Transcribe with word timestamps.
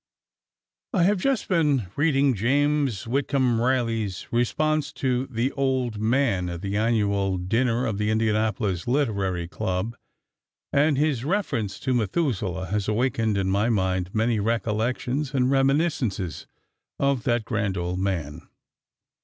I 0.95 1.03
have 1.03 1.19
just 1.19 1.47
been 1.47 1.85
reading 1.95 2.33
James 2.33 3.03
Whitcomb 3.05 3.61
Riley's 3.61 4.25
response 4.31 4.91
to 4.93 5.27
"the 5.27 5.51
old 5.51 5.99
man" 5.99 6.49
at 6.49 6.63
the 6.63 6.75
annual 6.75 7.37
dinner 7.37 7.85
of 7.85 7.99
the 7.99 8.09
Indianapolis 8.09 8.87
Literary 8.87 9.47
club, 9.47 9.95
and 10.73 10.97
his 10.97 11.23
reference 11.23 11.79
to 11.81 11.93
Methuselah 11.93 12.65
has 12.71 12.87
awakened 12.87 13.37
in 13.37 13.51
my 13.51 13.69
mind 13.69 14.09
many 14.11 14.39
recollections 14.39 15.35
and 15.35 15.51
reminiscences 15.51 16.47
of 16.99 17.21
that 17.25 17.45
grand 17.45 17.77
old 17.77 17.99
man. 17.99 18.41